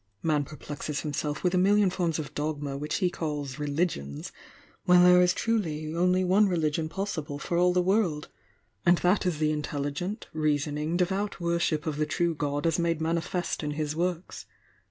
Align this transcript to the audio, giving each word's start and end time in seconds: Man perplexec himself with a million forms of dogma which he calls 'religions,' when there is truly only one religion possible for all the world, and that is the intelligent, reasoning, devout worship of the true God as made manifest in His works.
Man 0.23 0.43
perplexec 0.45 1.01
himself 1.03 1.43
with 1.43 1.53
a 1.53 1.59
million 1.59 1.91
forms 1.91 2.17
of 2.17 2.33
dogma 2.33 2.75
which 2.75 2.95
he 2.95 3.11
calls 3.11 3.59
'religions,' 3.59 4.31
when 4.85 5.03
there 5.03 5.21
is 5.21 5.31
truly 5.31 5.93
only 5.93 6.23
one 6.23 6.49
religion 6.49 6.89
possible 6.89 7.37
for 7.37 7.55
all 7.55 7.71
the 7.71 7.83
world, 7.83 8.27
and 8.83 8.97
that 8.97 9.27
is 9.27 9.37
the 9.37 9.51
intelligent, 9.51 10.25
reasoning, 10.33 10.97
devout 10.97 11.39
worship 11.39 11.85
of 11.85 11.97
the 11.97 12.07
true 12.07 12.33
God 12.33 12.65
as 12.65 12.79
made 12.79 12.99
manifest 12.99 13.61
in 13.61 13.73
His 13.77 13.95
works. 13.95 14.47